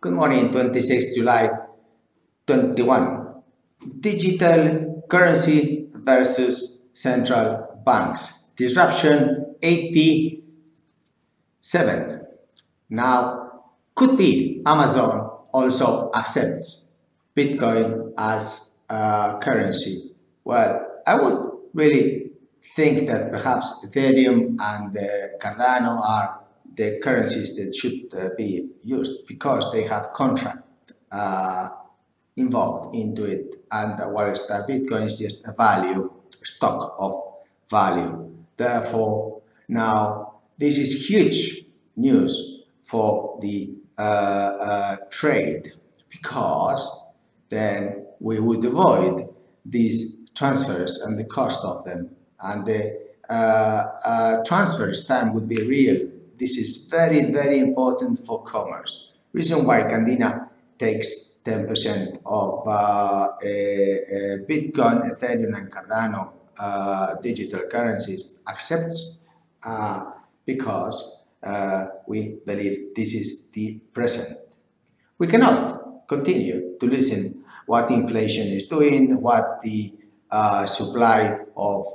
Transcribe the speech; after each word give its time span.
Good 0.00 0.12
morning, 0.12 0.52
26 0.52 1.16
July 1.16 1.50
21. 2.46 3.34
Digital 3.98 5.02
currency 5.10 5.88
versus 5.92 6.84
central 6.92 7.82
banks. 7.84 8.52
Disruption 8.56 9.56
87. 9.60 12.20
Now, 12.90 13.64
could 13.96 14.16
be 14.16 14.62
Amazon 14.64 15.30
also 15.52 16.12
accepts 16.14 16.94
Bitcoin 17.36 18.12
as 18.16 18.78
a 18.88 19.36
currency. 19.42 20.12
Well, 20.44 20.86
I 21.08 21.16
would 21.16 21.50
really 21.74 22.30
think 22.60 23.08
that 23.08 23.32
perhaps 23.32 23.84
Ethereum 23.84 24.54
and 24.60 24.96
uh, 24.96 25.02
Cardano 25.40 26.00
are 26.06 26.37
the 26.78 27.00
currencies 27.02 27.56
that 27.56 27.74
should 27.74 28.14
uh, 28.14 28.30
be 28.38 28.68
used 28.84 29.26
because 29.26 29.70
they 29.72 29.82
have 29.82 30.12
contract 30.12 30.60
uh, 31.10 31.68
involved 32.36 32.94
into 32.94 33.24
it. 33.24 33.56
And 33.72 33.94
whilst 34.14 34.48
Bitcoin 34.48 35.06
is 35.06 35.18
just 35.18 35.46
a 35.48 35.52
value, 35.52 36.10
stock 36.30 36.94
of 36.98 37.12
value. 37.68 38.32
Therefore, 38.56 39.42
now 39.68 40.34
this 40.56 40.78
is 40.78 41.08
huge 41.08 41.64
news 41.96 42.62
for 42.80 43.38
the 43.42 43.70
uh, 43.98 44.00
uh, 44.00 44.96
trade 45.10 45.68
because 46.08 47.10
then 47.48 48.06
we 48.20 48.38
would 48.38 48.64
avoid 48.64 49.28
these 49.66 50.30
transfers 50.30 51.02
and 51.02 51.18
the 51.18 51.24
cost 51.24 51.64
of 51.64 51.84
them. 51.84 52.10
And 52.40 52.64
the 52.64 53.08
uh, 53.28 53.84
uh 54.04 54.44
transfers 54.44 55.06
time 55.06 55.34
would 55.34 55.48
be 55.48 55.60
real 55.66 56.08
this 56.38 56.56
is 56.56 56.88
very, 56.90 57.32
very 57.32 57.58
important 57.58 58.18
for 58.18 58.42
commerce. 58.42 59.18
Reason 59.32 59.66
why 59.66 59.82
Candina 59.82 60.48
takes 60.78 61.40
10% 61.44 62.20
of 62.24 62.66
uh, 62.66 62.70
uh, 62.70 63.46
Bitcoin, 64.46 65.08
Ethereum, 65.10 65.56
and 65.56 65.70
Cardano 65.70 66.32
uh, 66.58 67.14
digital 67.22 67.62
currencies 67.70 68.40
accepts 68.48 69.18
uh, 69.62 70.04
because 70.44 71.24
uh, 71.42 71.86
we 72.06 72.38
believe 72.44 72.94
this 72.94 73.14
is 73.14 73.50
the 73.50 73.78
present. 73.92 74.38
We 75.18 75.26
cannot 75.26 76.06
continue 76.06 76.76
to 76.78 76.86
listen 76.86 77.44
what 77.66 77.90
inflation 77.90 78.46
is 78.48 78.66
doing, 78.66 79.20
what 79.20 79.60
the 79.62 79.92
uh, 80.30 80.64
supply 80.66 81.38
of 81.56 81.86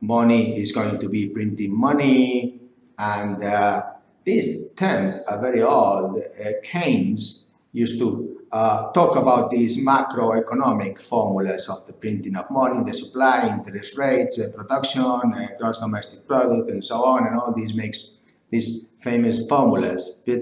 money 0.00 0.56
is 0.56 0.72
going 0.72 0.98
to 0.98 1.08
be 1.08 1.28
printing 1.28 1.78
money, 1.78 2.59
and 3.00 3.42
uh, 3.42 3.82
these 4.24 4.72
terms 4.74 5.24
are 5.26 5.40
very 5.40 5.62
old. 5.62 6.20
Uh, 6.20 6.50
Keynes 6.62 7.50
used 7.72 7.98
to 7.98 8.42
uh, 8.52 8.92
talk 8.92 9.16
about 9.16 9.50
these 9.50 9.86
macroeconomic 9.86 11.00
formulas 11.00 11.70
of 11.70 11.86
the 11.86 11.94
printing 11.94 12.36
of 12.36 12.50
money, 12.50 12.82
the 12.84 12.92
supply, 12.92 13.48
interest 13.48 13.96
rates, 13.96 14.38
uh, 14.38 14.54
production, 14.54 15.02
uh, 15.02 15.48
gross 15.58 15.78
domestic 15.78 16.26
product, 16.26 16.68
and 16.68 16.84
so 16.84 16.96
on, 16.96 17.26
and 17.26 17.36
all 17.36 17.54
these 17.54 17.74
makes 17.74 18.20
these 18.50 18.92
famous 18.98 19.48
formulas. 19.48 20.22
But 20.26 20.40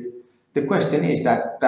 the 0.55 0.67
question 0.67 1.05
is 1.05 1.23
that, 1.23 1.62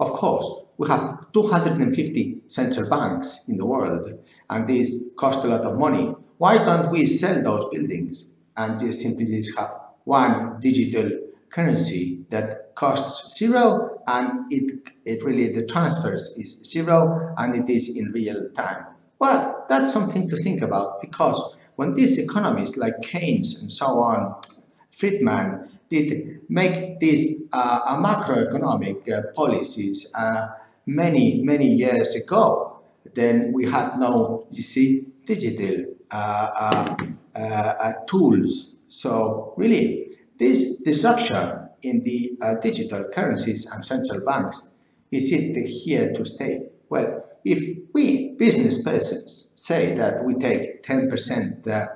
of 0.00 0.10
course, 0.10 0.64
we 0.78 0.88
have 0.88 1.32
250 1.32 2.38
central 2.48 2.90
banks 2.90 3.48
in 3.48 3.56
the 3.56 3.66
world, 3.66 4.10
and 4.50 4.66
these 4.66 5.12
cost 5.16 5.44
a 5.44 5.48
lot 5.48 5.60
of 5.60 5.78
money. 5.78 6.12
Why 6.38 6.58
don't 6.58 6.90
we 6.90 7.06
sell 7.06 7.40
those 7.40 7.68
buildings 7.68 8.34
and 8.56 8.80
just 8.80 9.00
simply 9.00 9.26
just 9.26 9.56
have 9.58 9.83
one 10.04 10.60
digital 10.60 11.10
currency 11.48 12.24
that 12.30 12.74
costs 12.74 13.38
zero 13.38 14.00
and 14.06 14.52
it, 14.52 14.88
it 15.04 15.22
really 15.24 15.48
the 15.48 15.64
transfers 15.64 16.36
is 16.38 16.60
zero 16.64 17.34
and 17.38 17.54
it 17.54 17.70
is 17.70 17.96
in 17.96 18.12
real 18.12 18.48
time. 18.50 18.84
Well, 19.18 19.64
that's 19.68 19.92
something 19.92 20.28
to 20.28 20.36
think 20.36 20.60
about 20.60 21.00
because 21.00 21.56
when 21.76 21.94
these 21.94 22.18
economists 22.18 22.76
like 22.76 23.00
Keynes 23.02 23.60
and 23.62 23.70
so 23.70 23.86
on, 24.02 24.34
Friedman 24.90 25.68
did 25.88 26.40
make 26.48 27.00
these 27.00 27.48
uh, 27.52 27.96
macroeconomic 28.02 29.08
uh, 29.10 29.22
policies 29.34 30.12
uh, 30.16 30.48
many, 30.86 31.42
many 31.42 31.66
years 31.66 32.14
ago, 32.14 32.80
then 33.14 33.52
we 33.52 33.70
had 33.70 33.98
no, 33.98 34.46
you 34.50 34.62
see, 34.62 35.06
digital 35.24 35.86
uh, 36.10 36.94
uh, 37.34 37.38
uh, 37.38 37.92
tools 38.06 38.73
so 38.86 39.54
really, 39.56 40.08
this 40.38 40.82
disruption 40.82 41.68
in 41.82 42.02
the 42.04 42.36
uh, 42.40 42.54
digital 42.60 43.04
currencies 43.12 43.70
and 43.72 43.84
central 43.84 44.24
banks, 44.24 44.74
is 45.10 45.32
it 45.32 45.66
here 45.66 46.12
to 46.12 46.24
stay? 46.24 46.62
Well, 46.88 47.24
if 47.44 47.78
we 47.92 48.32
business 48.32 48.82
persons 48.82 49.48
say 49.54 49.94
that 49.94 50.24
we 50.24 50.34
take 50.34 50.82
10% 50.82 51.68
uh, 51.68 51.86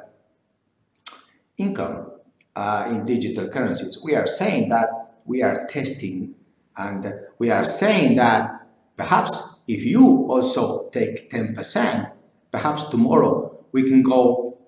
income 1.57 2.13
uh, 2.55 2.87
in 2.91 3.07
digital 3.07 3.49
currencies, 3.49 3.99
we 4.03 4.15
are 4.15 4.27
saying 4.27 4.69
that 4.69 4.89
we 5.25 5.43
are 5.43 5.67
testing 5.67 6.35
and 6.77 7.13
we 7.39 7.51
are 7.51 7.65
saying 7.65 8.17
that 8.17 8.67
perhaps 8.97 9.63
if 9.67 9.85
you 9.85 10.27
also 10.29 10.89
take 10.91 11.31
10%, 11.31 12.13
perhaps 12.51 12.89
tomorrow 12.89 13.59
we 13.73 13.83
can 13.83 14.03
go 14.03 14.59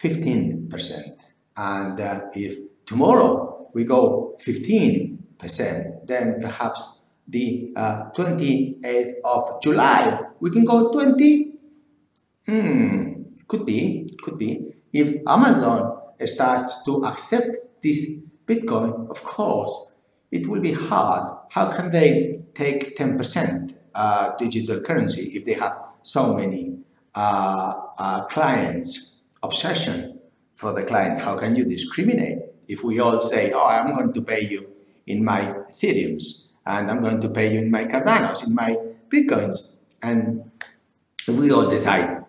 15%. 0.00 1.18
And 1.58 2.00
uh, 2.00 2.20
if 2.34 2.56
tomorrow 2.86 3.68
we 3.74 3.82
go 3.82 4.36
15%, 4.40 6.06
then 6.06 6.40
perhaps 6.40 7.06
the 7.26 7.72
uh, 7.74 8.10
28th 8.16 9.14
of 9.24 9.60
July, 9.60 10.20
we 10.38 10.50
can 10.50 10.64
go 10.64 10.92
20. 10.92 11.52
Hmm, 12.46 13.22
could 13.48 13.66
be, 13.66 14.08
could 14.22 14.38
be. 14.38 14.72
If 14.92 15.20
Amazon 15.26 16.00
starts 16.24 16.84
to 16.84 17.04
accept 17.04 17.58
this 17.82 18.22
Bitcoin, 18.46 19.10
of 19.10 19.22
course, 19.24 19.92
it 20.30 20.46
will 20.46 20.60
be 20.60 20.72
hard. 20.72 21.36
How 21.50 21.70
can 21.70 21.90
they 21.90 22.34
take 22.54 22.96
10% 22.96 23.74
uh, 23.94 24.36
digital 24.38 24.80
currency 24.80 25.36
if 25.36 25.44
they 25.44 25.54
have 25.54 25.76
so 26.02 26.34
many 26.34 26.78
uh, 27.14 27.74
uh, 27.98 28.24
clients? 28.26 29.24
Obsession 29.42 30.17
for 30.58 30.72
the 30.72 30.82
client. 30.82 31.20
How 31.20 31.36
can 31.36 31.54
you 31.54 31.64
discriminate 31.64 32.40
if 32.66 32.82
we 32.82 32.98
all 32.98 33.20
say, 33.20 33.52
oh, 33.52 33.64
I'm 33.64 33.94
going 33.94 34.12
to 34.12 34.20
pay 34.20 34.40
you 34.40 34.68
in 35.06 35.24
my 35.24 35.40
Ethereums 35.70 36.50
and 36.66 36.90
I'm 36.90 37.00
going 37.00 37.20
to 37.20 37.28
pay 37.28 37.52
you 37.54 37.60
in 37.60 37.70
my 37.70 37.84
Cardanos, 37.84 38.44
in 38.44 38.56
my 38.56 38.76
Bitcoins. 39.08 39.76
And 40.02 40.50
we 41.28 41.52
all 41.52 41.70
decide 41.70 42.24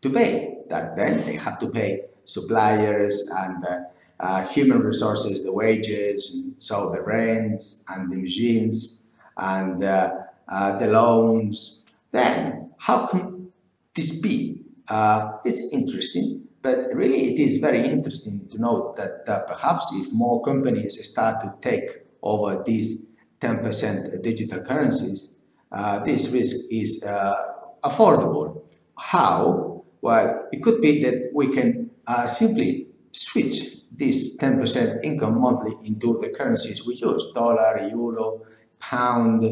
to 0.00 0.08
pay 0.10 0.56
that, 0.70 0.96
then 0.96 1.22
they 1.26 1.36
have 1.36 1.58
to 1.58 1.68
pay 1.68 2.04
suppliers 2.24 3.30
and 3.36 3.62
uh, 3.62 3.80
uh, 4.20 4.42
human 4.48 4.80
resources, 4.80 5.44
the 5.44 5.52
wages, 5.52 6.32
and 6.34 6.62
so 6.62 6.90
the 6.90 7.02
rents 7.02 7.84
and 7.90 8.10
the 8.10 8.18
machines 8.18 9.10
and 9.36 9.84
uh, 9.84 10.12
uh 10.48 10.78
the 10.78 10.86
loans. 10.86 11.84
Then 12.10 12.70
how 12.78 13.06
can 13.06 13.52
this 13.94 14.20
be? 14.20 14.62
Uh, 14.88 15.32
it's 15.44 15.72
interesting 15.72 16.48
but 16.62 16.92
really, 16.94 17.32
it 17.32 17.38
is 17.38 17.58
very 17.58 17.86
interesting 17.88 18.46
to 18.50 18.58
note 18.58 18.96
that 18.96 19.24
uh, 19.26 19.44
perhaps 19.44 19.90
if 19.94 20.12
more 20.12 20.42
companies 20.42 20.98
start 21.08 21.40
to 21.40 21.54
take 21.62 21.88
over 22.22 22.62
these 22.64 23.16
10% 23.40 24.22
digital 24.22 24.60
currencies, 24.60 25.36
uh, 25.72 26.00
this 26.00 26.30
risk 26.30 26.66
is 26.70 27.04
uh, 27.06 27.34
affordable. 27.82 28.68
How? 28.98 29.84
Well, 30.02 30.48
it 30.52 30.62
could 30.62 30.82
be 30.82 31.02
that 31.02 31.30
we 31.34 31.48
can 31.48 31.90
uh, 32.06 32.26
simply 32.26 32.88
switch 33.12 33.88
this 33.92 34.38
10% 34.38 35.02
income 35.02 35.40
monthly 35.40 35.76
into 35.84 36.18
the 36.20 36.28
currencies 36.28 36.86
we 36.86 36.94
use, 36.94 37.32
dollar, 37.34 37.88
euro, 37.88 38.42
pound, 38.78 39.44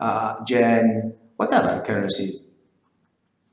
uh, 0.00 0.36
yen, 0.48 1.14
whatever 1.36 1.82
currencies, 1.84 2.46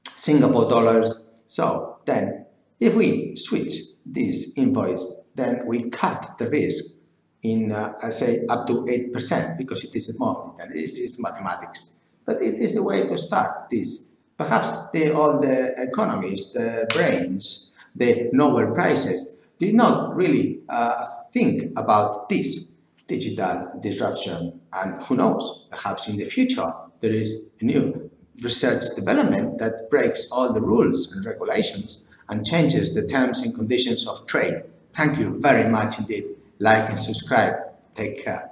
Singapore 0.07 0.69
dollars. 0.69 1.27
So 1.47 1.97
then 2.06 2.45
if 2.81 2.95
we 2.95 3.36
switch 3.36 3.74
this 4.06 4.57
invoice, 4.57 5.22
then 5.36 5.62
we 5.68 5.89
cut 5.92 6.38
the 6.39 6.50
risk 6.50 7.06
in, 7.44 7.72
uh, 7.72 7.94
I 8.04 8.10
say, 8.10 8.45
up 8.50 8.68
to 8.68 8.86
8% 8.86 9.57
because 9.57 9.83
it 9.83 9.95
is 9.95 10.16
a 10.16 10.19
monthly, 10.19 10.63
and 10.63 10.74
this 10.74 10.98
is 10.98 11.22
mathematics. 11.22 12.00
But 12.25 12.42
it 12.42 12.56
is 12.56 12.75
a 12.75 12.83
way 12.83 13.07
to 13.07 13.18
start 13.18 13.69
this. 13.69 14.16
Perhaps 14.36 14.74
they, 14.94 15.12
all 15.12 15.39
the 15.39 15.74
economists, 15.78 16.54
the 16.54 16.88
brains, 16.94 17.74
the 17.95 18.30
Nobel 18.33 18.74
Prizes 18.74 19.39
did 19.60 19.75
not 19.75 20.16
really 20.16 20.60
uh, 20.68 21.06
think 21.31 21.72
about 21.78 22.30
this 22.30 22.75
digital 23.06 23.80
disruption. 23.80 24.60
And 24.74 25.01
who 25.04 25.18
knows, 25.18 25.68
perhaps 25.69 26.10
in 26.10 26.18
the 26.18 26.25
future 26.25 26.72
there 27.00 27.12
is 27.12 27.51
a 27.60 27.66
new 27.66 28.10
research 28.42 28.95
development 28.95 29.60
that 29.60 29.88
breaks 29.92 30.31
all 30.31 30.51
the 30.51 30.62
rules 30.62 31.12
and 31.12 31.24
regulations 31.25 32.04
and 32.29 32.45
changes 32.45 32.94
the 32.94 33.07
terms 33.07 33.41
and 33.45 33.56
conditions 33.56 34.07
of 34.07 34.25
trade. 34.27 34.63
Thank 34.94 35.18
you 35.19 35.41
very 35.41 35.69
much 35.69 36.00
indeed. 36.00 36.25
Like 36.59 36.89
and 36.89 36.97
subscribe. 36.97 37.56
Take 37.95 38.23
care. 38.23 38.50